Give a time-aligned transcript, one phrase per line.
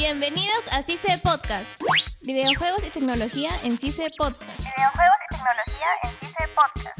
[0.00, 1.78] Bienvenidos a CICE Podcast.
[2.22, 4.58] Videojuegos y tecnología en CICE Podcast.
[4.58, 6.98] Videojuegos y tecnología en CICE Podcast.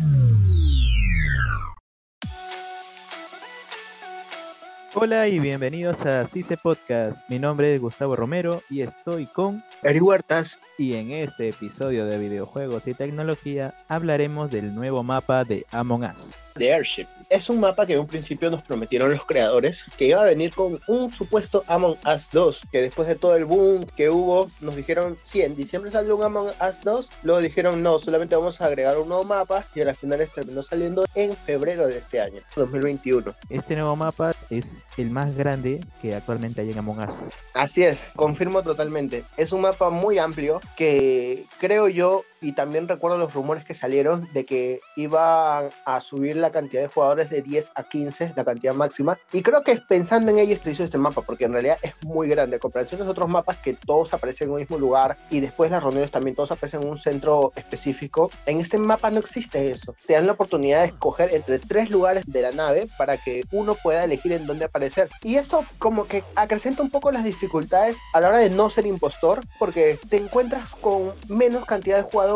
[4.93, 7.27] Hola y bienvenidos a CICE Podcast.
[7.31, 10.59] Mi nombre es Gustavo Romero y estoy con Eri Huertas.
[10.77, 16.35] y en este episodio de videojuegos y tecnología hablaremos del nuevo mapa de Among Us.
[16.61, 17.07] De Airship.
[17.29, 20.53] Es un mapa que en un principio nos prometieron los creadores que iba a venir
[20.53, 24.77] con un supuesto Among Us 2, que después de todo el boom que hubo, nos
[24.77, 28.67] dijeron, sí, en diciembre salió un Among Us 2, luego dijeron, no, solamente vamos a
[28.67, 32.43] agregar un nuevo mapa y a las finales terminó saliendo en febrero de este año,
[32.57, 33.35] 2021.
[33.49, 37.15] Este nuevo mapa es el más grande que actualmente hay en Among Us.
[37.55, 39.25] Así es, confirmo totalmente.
[39.37, 44.29] Es un mapa muy amplio que creo yo, y también recuerdo los rumores que salieron
[44.33, 48.75] de que iban a subir la cantidad de jugadores de 10 a 15, la cantidad
[48.75, 49.19] máxima.
[49.33, 52.29] Y creo que pensando en ello se hizo este mapa, porque en realidad es muy
[52.29, 52.57] grande.
[52.57, 55.83] A comparación de otros mapas que todos aparecen en un mismo lugar y después las
[55.83, 58.31] reuniones también todos aparecen en un centro específico.
[58.47, 59.95] En este mapa no existe eso.
[60.07, 63.75] Te dan la oportunidad de escoger entre tres lugares de la nave para que uno
[63.75, 65.11] pueda elegir en dónde aparecer.
[65.23, 68.87] Y eso como que acrecenta un poco las dificultades a la hora de no ser
[68.87, 72.30] impostor, porque te encuentras con menos cantidad de jugadores.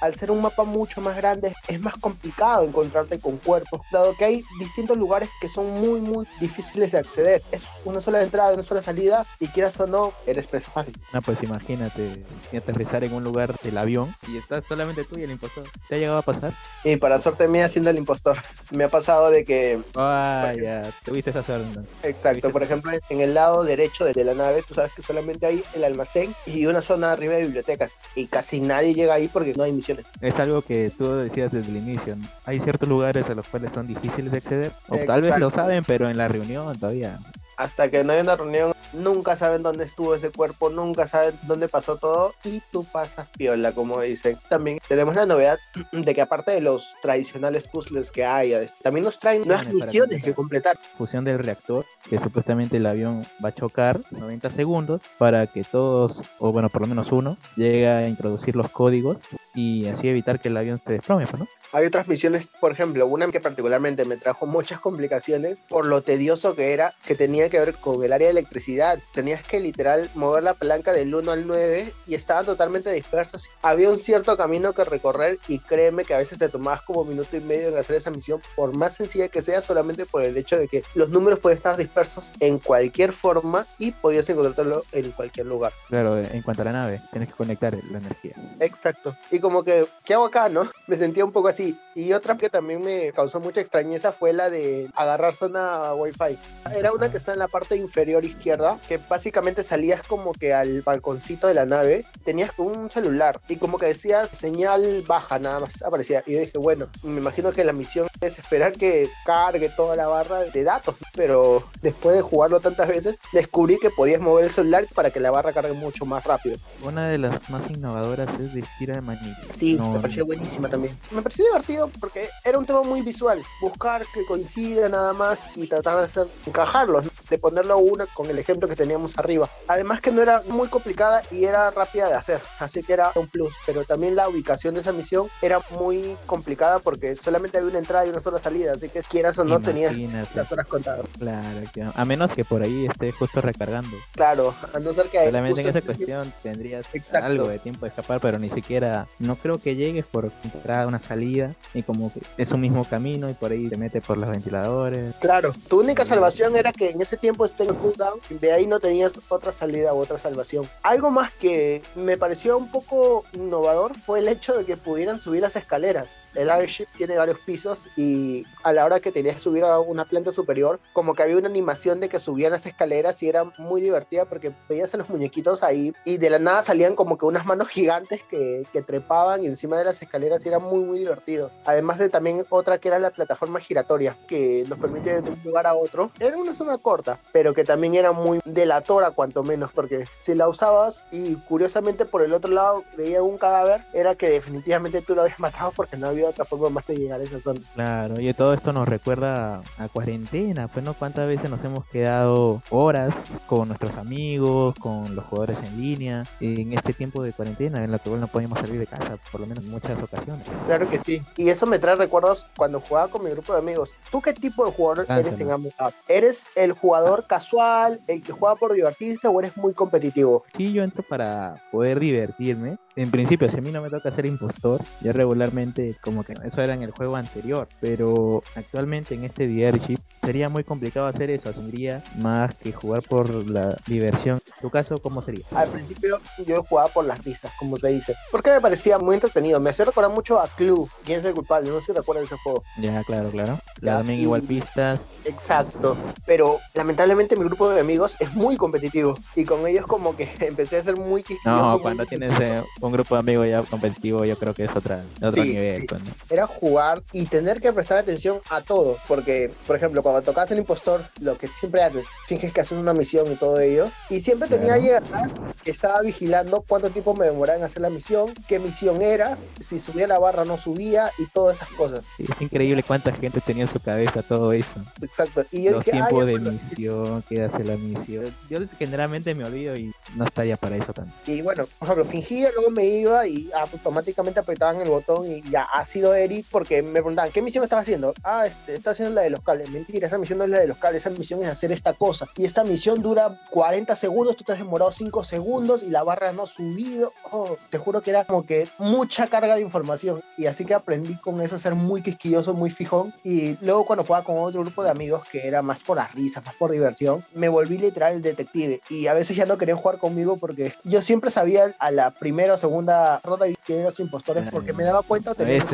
[0.00, 4.24] Al ser un mapa mucho más grande, es más complicado encontrarte con cuerpos, dado que
[4.24, 7.42] hay distintos lugares que son muy, muy difíciles de acceder.
[7.50, 10.94] Es una sola entrada, una sola salida, y quieras o no, eres presa fácil.
[11.12, 12.24] No, pues imagínate
[12.56, 15.64] aterrizar en un lugar del avión y estás solamente tú y el impostor.
[15.88, 16.52] ¿Te ha llegado a pasar?
[16.84, 18.38] Y para suerte mía, siendo el impostor,
[18.70, 21.66] me ha pasado de que Ah, ya, tuviste esa suerte.
[21.74, 21.84] ¿no?
[22.04, 25.64] Exacto, por ejemplo, en el lado derecho de la nave, tú sabes que solamente hay
[25.74, 27.92] el almacén y una zona arriba de bibliotecas.
[28.14, 30.06] Y casi nadie llega ahí porque no hay misiones.
[30.20, 32.16] Es algo que tú decías desde el inicio.
[32.16, 32.26] ¿no?
[32.44, 34.72] Hay ciertos lugares a los cuales son difíciles de acceder.
[34.88, 37.18] O tal vez lo saben, pero en la reunión todavía.
[37.56, 41.68] Hasta que no hay una reunión, nunca saben dónde estuvo ese cuerpo, nunca saben dónde
[41.68, 44.38] pasó todo y tú pasas piola, como dicen.
[44.48, 45.58] También tenemos la novedad
[45.92, 48.52] de que aparte de los tradicionales puzzles que hay,
[48.82, 50.78] también nos traen nuevas misiones que completar.
[50.98, 56.22] fusión del reactor, que supuestamente el avión va a chocar 90 segundos para que todos,
[56.38, 59.18] o bueno, por lo menos uno, llegue a introducir los códigos
[59.54, 61.48] y así evitar que el avión se desplome, pues, ¿no?
[61.74, 66.54] Hay otras misiones, por ejemplo, una que particularmente me trajo muchas complicaciones por lo tedioso
[66.54, 68.98] que era, que tenía que ver con el área de electricidad.
[69.14, 73.48] Tenías que literal mover la palanca del 1 al 9 y estaban totalmente dispersos.
[73.62, 77.38] Había un cierto camino que recorrer y créeme que a veces te tomabas como minuto
[77.38, 80.58] y medio en hacer esa misión, por más sencilla que sea, solamente por el hecho
[80.58, 85.46] de que los números pueden estar dispersos en cualquier forma y podías encontrarlo en cualquier
[85.46, 85.72] lugar.
[85.88, 88.34] Claro, en cuanto a la nave, tienes que conectar la energía.
[88.60, 89.16] Exacto.
[89.30, 90.66] Y como que, ¿qué hago acá, no?
[90.86, 91.78] Me sentía un poco así.
[91.94, 96.38] Y otra que también me causó mucha extrañeza fue la de agarrar zona Wi-Fi.
[96.74, 100.80] Era una que está en la parte inferior izquierda, que básicamente salías como que al
[100.80, 105.82] balconcito de la nave, tenías un celular y como que decías señal baja, nada más
[105.82, 106.22] aparecía.
[106.26, 110.06] Y yo dije, bueno, me imagino que la misión es esperar que cargue toda la
[110.06, 114.86] barra de datos, pero después de jugarlo tantas veces, descubrí que podías mover el celular
[114.94, 116.56] para que la barra cargue mucho más rápido.
[116.82, 119.48] Una de las más innovadoras es de tira de manito.
[119.52, 120.96] Sí, No, me pareció buenísima también.
[121.10, 123.42] Me pareció divertido porque era un tema muy visual.
[123.60, 127.10] Buscar que coincida nada más y tratar de hacer encajarlos, ¿no?
[127.32, 129.48] De ponerlo una con el ejemplo que teníamos arriba.
[129.66, 133.26] Además que no era muy complicada y era rápida de hacer, así que era un
[133.26, 133.54] plus.
[133.64, 138.04] Pero también la ubicación de esa misión era muy complicada porque solamente había una entrada
[138.04, 139.96] y una sola salida, así que quieras o no tenías
[140.34, 141.06] las horas contadas.
[141.18, 143.96] Claro, a menos que por ahí esté justo recargando.
[144.12, 147.24] Claro, a no ser que Solamente en esa cuestión tendrías Exacto.
[147.24, 151.00] algo de tiempo de escapar, pero ni siquiera, no creo que llegues por entrada, una
[151.00, 154.28] salida, y como que es un mismo camino y por ahí te mete por los
[154.28, 155.14] ventiladores.
[155.18, 158.80] Claro, tu única salvación era que en ese tiempo esté en cooldown, de ahí no
[158.80, 160.68] tenías otra salida u otra salvación.
[160.82, 165.40] Algo más que me pareció un poco innovador fue el hecho de que pudieran subir
[165.40, 166.16] las escaleras.
[166.34, 170.04] El airship tiene varios pisos y a la hora que tenías que subir a una
[170.04, 173.80] planta superior, como que había una animación de que subían las escaleras y era muy
[173.80, 177.46] divertida porque veías a los muñequitos ahí y de la nada salían como que unas
[177.46, 181.50] manos gigantes que, que trepaban encima de las escaleras y era muy muy divertido.
[181.64, 185.66] Además de también otra que era la plataforma giratoria que nos permite de un lugar
[185.68, 186.10] a otro.
[186.18, 190.48] Era una zona corta, pero que también era muy delatora cuanto menos porque si la
[190.48, 195.22] usabas y curiosamente por el otro lado veía un cadáver, era que definitivamente tú lo
[195.22, 197.60] habías matado porque no había otra forma más de llegar a esa zona.
[197.74, 202.62] Claro, y todo esto nos recuerda a cuarentena, pues no cuántas veces nos hemos quedado
[202.70, 203.14] horas
[203.46, 207.98] con nuestros amigos, con los jugadores en línea, en este tiempo de cuarentena en la
[207.98, 210.46] cual no podíamos salir de casa, por lo menos en muchas ocasiones.
[210.66, 211.22] Claro que sí.
[211.36, 213.92] Y eso me trae recuerdos cuando jugaba con mi grupo de amigos.
[214.10, 215.94] ¿Tú qué tipo de jugador eres en Among Us?
[216.08, 220.44] ¿Eres el jugador jugador casual, el que juega por divertirse o eres muy competitivo?
[220.54, 222.76] Sí, yo entro para poder divertirme.
[222.96, 226.60] En principio, si a mí no me toca ser impostor, yo regularmente, como que eso
[226.60, 229.48] era en el juego anterior, pero actualmente en este
[229.80, 234.38] Chip sería muy complicado hacer eso, sería más que jugar por la diversión.
[234.60, 235.44] ¿Tu caso cómo sería?
[235.52, 239.58] Al principio yo jugaba por las risas, como se dice, porque me parecía muy entretenido.
[239.58, 242.36] Me hacía recordar mucho a Clue, quién es el culpable, no sé si recuerdan ese
[242.36, 242.62] juego.
[242.78, 243.58] Ya, claro, claro.
[243.80, 245.08] La Ya, también y- igual pistas.
[245.24, 245.96] Exacto,
[246.26, 250.78] pero lamentablemente mi grupo de amigos es muy competitivo y con ellos como que empecé
[250.78, 251.62] a ser muy quisquilloso.
[251.74, 255.00] No, cuando tienes eh, un grupo de amigos ya competitivo, yo creo que es otra,
[255.18, 255.82] otro Sí, nivel.
[255.82, 255.86] sí.
[255.88, 258.96] pues, era jugar y tener que prestar atención a todo.
[259.06, 262.92] Porque, por ejemplo, cuando tocas el impostor, lo que siempre haces, finges que haces una
[262.94, 263.88] misión y todo ello.
[264.10, 264.82] Y siempre tenía Claro.
[264.82, 265.30] alguien atrás
[265.62, 269.78] que estaba vigilando cuánto tiempo me demoraba en hacer la misión, qué misión era, si
[269.78, 272.04] subía la barra o no subía y todas esas cosas.
[272.16, 274.80] Sí, es increíble cuánta gente tenía en su cabeza todo eso.
[275.00, 275.44] Exacto.
[275.52, 276.58] Y yo Los dije, "Ah, tiempos de bueno".
[276.72, 278.34] Misión, qué hace la misión.
[278.48, 281.12] Yo generalmente me olvido y no estaría para eso tanto.
[281.26, 285.62] Y bueno, por ejemplo, fingía, luego me iba y automáticamente apretaban el botón y ya
[285.62, 288.14] ha sido Eric porque me preguntaban, ¿qué misión estaba haciendo?
[288.22, 289.70] Ah, este, está haciendo la de los cables.
[289.70, 292.28] Mentira, esa misión no es la de los cables, esa misión es hacer esta cosa.
[292.36, 296.32] Y esta misión dura 40 segundos, tú te has demorado 5 segundos y la barra
[296.32, 297.12] no ha subido.
[297.30, 300.22] Oh, te juro que era como que mucha carga de información.
[300.36, 303.12] Y así que aprendí con eso a ser muy quisquilloso, muy fijón.
[303.24, 306.44] Y luego cuando jugaba con otro grupo de amigos que era más por las risas,
[306.44, 308.80] más por diversión, me volví literal detective.
[308.88, 312.54] Y a veces ya no querían jugar conmigo porque yo siempre sabía a la primera
[312.54, 315.34] o segunda ronda quién eran los impostores porque me daba cuenta.
[315.34, 315.72] Cosas.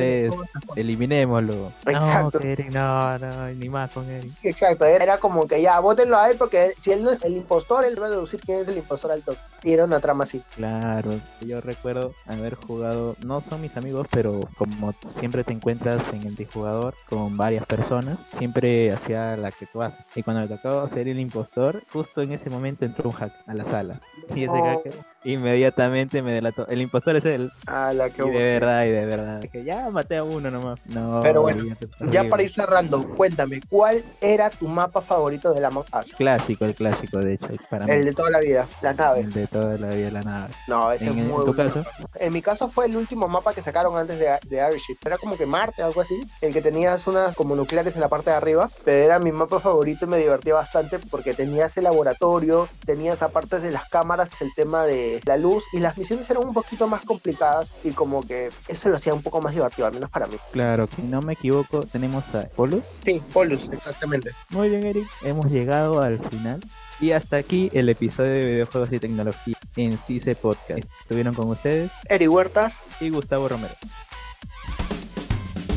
[0.76, 1.72] eliminémoslo.
[1.86, 2.38] Exacto.
[2.40, 4.32] No, Eric, no, no, ni más con Eric.
[4.42, 7.84] Exacto, era como que ya, votenlo a él porque si él no es el impostor,
[7.84, 9.38] él va a deducir quién es el impostor al toque.
[9.62, 10.40] Y era una trama así.
[10.54, 16.22] Claro, yo recuerdo haber jugado, no son mis amigos, pero como siempre te encuentras en
[16.24, 19.98] el jugador con varias personas, siempre hacía la que tú haces.
[20.14, 23.54] Y cuando me tocaba ser el impostor, justo en ese momento entró un hack a
[23.54, 24.00] la sala.
[24.34, 24.64] Y ese Oh.
[24.64, 24.92] hacker
[25.24, 26.66] inmediatamente me delató.
[26.68, 27.50] El impostor es él.
[27.66, 29.40] A la que Y de verdad, y de verdad.
[29.50, 30.78] Que ya maté a uno nomás.
[30.86, 31.64] No, Pero bueno,
[32.10, 36.14] Ya para ir cerrando, cuéntame, ¿cuál era tu mapa favorito de la Us?
[36.16, 37.92] Clásico, el clásico, de hecho, para mí.
[37.92, 39.20] El de toda la vida, la nave.
[39.20, 40.54] El de toda la vida la nave.
[40.66, 41.72] No, ese En, es en muy tu bueno.
[41.72, 41.84] caso,
[42.16, 44.96] En mi caso fue el último mapa que sacaron antes de, de Airship.
[45.04, 46.20] Era como que Marte, algo así.
[46.40, 48.68] El que tenías unas como nucleares en la parte de arriba.
[48.84, 53.60] Pero era mi mapa favorito y me divertía bastante porque tenías el laboratorio, tenías aparte
[53.60, 57.02] de las cámaras el tema de la luz y las misiones eran un poquito más
[57.04, 60.36] complicadas y como que eso lo hacía un poco más divertido, al menos para mí.
[60.52, 62.84] claro, si no me equivoco, tenemos a Polus.
[63.00, 64.30] Sí, Polus, exactamente.
[64.50, 65.06] Muy bien, Eric.
[65.22, 66.60] Hemos llegado al final.
[67.00, 70.84] Y hasta aquí el episodio de videojuegos y tecnología en CICE Podcast.
[71.00, 73.74] Estuvieron con ustedes Eri Huertas, y Gustavo Romero.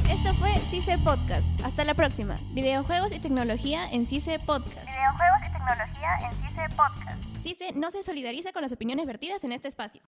[0.10, 1.46] Esto fue CICE Podcast.
[1.64, 2.40] Hasta la próxima.
[2.54, 4.88] Videojuegos y tecnología en CICE Podcast.
[4.88, 7.42] Videojuegos y tecnología en CICE Podcast.
[7.42, 10.02] CICE no se solidariza con las opiniones vertidas en este espacio.